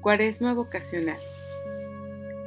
Cuaresma 0.00 0.54
vocacional. 0.54 1.18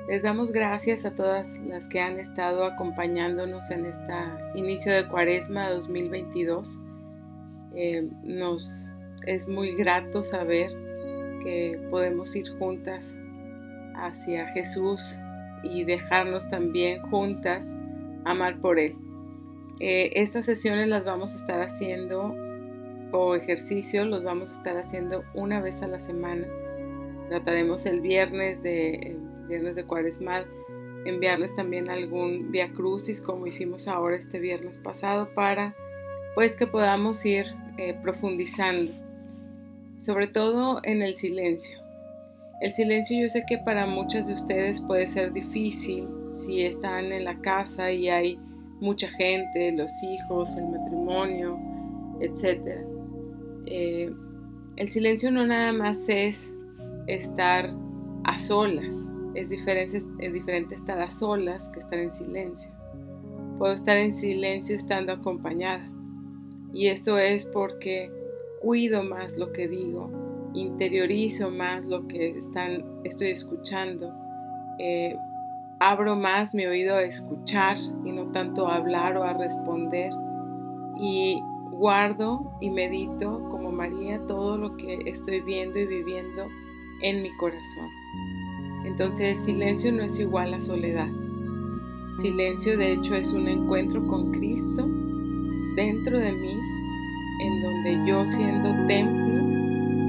Les 0.08 0.24
damos 0.24 0.52
gracias 0.52 1.06
a 1.06 1.14
todas 1.14 1.60
las 1.68 1.88
que 1.88 2.02
han 2.02 2.20
estado 2.20 2.66
acompañándonos 2.66 3.70
en 3.70 3.86
este 3.86 4.14
inicio 4.56 4.92
de 4.92 5.08
Cuaresma 5.08 5.70
2022. 5.70 6.80
Eh, 7.76 8.10
nos 8.26 8.90
es 9.28 9.48
muy 9.48 9.76
grato 9.76 10.24
saber 10.24 10.72
que 11.44 11.80
podemos 11.92 12.36
ir 12.36 12.50
juntas 12.58 13.20
hacia 13.96 14.48
Jesús 14.48 15.20
y 15.62 15.84
dejarnos 15.84 16.50
también 16.50 17.04
juntas 17.04 17.78
amar 18.26 18.60
por 18.62 18.80
Él. 18.80 18.96
Eh, 19.80 20.12
estas 20.16 20.48
sesiones 20.48 20.88
las 20.88 21.06
vamos 21.06 21.34
a 21.34 21.36
estar 21.36 21.62
haciendo 21.62 22.36
o 23.12 23.36
ejercicios 23.36 24.08
los 24.08 24.24
vamos 24.24 24.50
a 24.50 24.54
estar 24.54 24.76
haciendo 24.76 25.24
una 25.36 25.62
vez 25.62 25.84
a 25.84 25.88
la 25.88 26.00
semana 26.00 26.48
Trataremos 27.30 27.86
el 27.86 28.02
viernes 28.02 28.62
de, 28.64 29.18
viernes 29.48 29.76
de 29.76 29.86
cuaresmal 29.86 30.46
enviarles 31.06 31.54
también 31.54 31.90
algún 31.90 32.52
via 32.52 32.72
crucis 32.72 33.20
como 33.20 33.46
hicimos 33.46 33.90
ahora 33.90 34.16
este 34.16 34.40
viernes 34.40 34.78
pasado 34.78 35.34
para 35.34 35.76
pues 36.34 36.56
que 36.56 36.66
podamos 36.66 37.26
ir 37.26 37.46
eh, 37.78 37.94
profundizando 38.02 38.90
sobre 39.98 40.28
todo 40.28 40.80
en 40.84 41.02
el 41.02 41.18
silencio 41.18 41.84
el 42.62 42.72
silencio 42.72 43.22
yo 43.22 43.28
sé 43.28 43.44
que 43.46 43.58
para 43.58 43.86
muchas 43.86 44.28
de 44.28 44.34
ustedes 44.34 44.80
puede 44.80 45.06
ser 45.06 45.34
difícil 45.34 46.08
si 46.30 46.62
están 46.62 47.12
en 47.12 47.26
la 47.26 47.38
casa 47.42 47.92
y 47.92 48.08
hay 48.08 48.40
mucha 48.80 49.10
gente, 49.10 49.72
los 49.72 49.92
hijos, 50.04 50.56
el 50.58 50.68
matrimonio, 50.68 51.60
etc. 52.20 52.86
Eh, 53.66 54.14
el 54.76 54.90
silencio 54.90 55.32
no 55.32 55.46
nada 55.46 55.72
más 55.74 56.08
es 56.10 56.53
estar 57.08 57.74
a 58.24 58.38
solas. 58.38 59.10
Es 59.36 59.50
diferente, 59.50 59.98
es 59.98 60.34
diferente 60.34 60.76
estar 60.76 61.00
a 61.00 61.10
solas 61.10 61.70
que 61.70 61.80
estar 61.80 62.00
en 62.00 62.12
silencio. 62.12 62.72
Puedo 63.58 63.74
estar 63.74 63.98
en 63.98 64.14
silencio 64.14 64.76
estando 64.76 65.14
acompañada. 65.14 65.90
Y 66.72 66.88
esto 66.88 67.18
es 67.18 67.46
porque 67.46 68.12
cuido 68.62 69.04
más 69.04 69.38
lo 69.38 69.52
que 69.52 69.68
digo, 69.68 70.10
interiorizo 70.54 71.52
más 71.52 71.86
lo 71.86 72.08
que 72.08 72.30
están, 72.30 72.84
estoy 73.04 73.30
escuchando, 73.30 74.14
eh, 74.80 75.16
abro 75.80 76.16
más 76.16 76.56
mi 76.56 76.66
oído 76.66 76.96
a 76.96 77.04
escuchar 77.04 77.78
y 78.06 78.12
no 78.12 78.32
tanto 78.32 78.68
a 78.68 78.78
hablar 78.78 79.18
o 79.18 79.24
a 79.24 79.34
responder. 79.34 80.12
Y 80.98 81.40
guardo 81.72 82.58
y 82.62 82.70
medito 82.70 83.40
como 83.50 83.72
María 83.72 84.20
todo 84.26 84.58
lo 84.58 84.76
que 84.78 85.00
estoy 85.06 85.42
viendo 85.42 85.80
y 85.80 85.88
viviendo 85.88 86.48
en 87.02 87.22
mi 87.22 87.32
corazón. 87.32 87.90
Entonces 88.86 89.44
silencio 89.44 89.92
no 89.92 90.04
es 90.04 90.20
igual 90.20 90.54
a 90.54 90.62
soledad. 90.62 91.10
Silencio 92.18 92.78
de 92.78 92.94
hecho 92.94 93.16
es 93.16 93.32
un 93.34 93.48
encuentro 93.48 94.06
con 94.06 94.32
Cristo 94.32 94.88
dentro 95.76 96.20
de 96.20 96.32
mí, 96.32 96.58
en 97.40 97.62
donde 97.64 98.08
yo 98.08 98.28
siendo 98.28 98.70
templo 98.88 99.34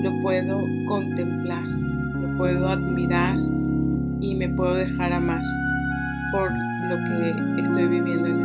lo 0.03 0.23
puedo 0.23 0.61
contemplar, 0.87 1.65
lo 1.65 2.37
puedo 2.37 2.69
admirar 2.69 3.39
y 4.21 4.35
me 4.35 4.49
puedo 4.51 4.75
dejar 4.75 5.13
amar 5.13 5.43
por 6.33 6.53
lo 6.91 6.97
que 7.05 7.63
estoy 7.63 7.87
viviendo 7.89 8.27
en 8.27 8.43